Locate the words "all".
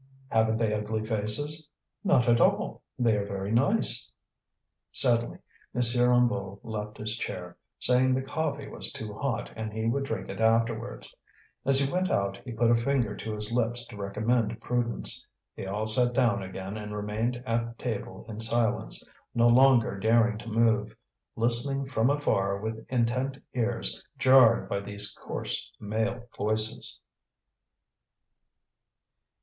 2.41-2.81, 15.67-15.85